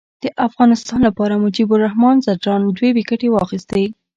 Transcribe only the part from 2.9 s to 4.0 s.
ویکټي واخیستي.